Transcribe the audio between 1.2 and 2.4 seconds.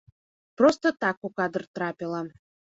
у кадр трапіла.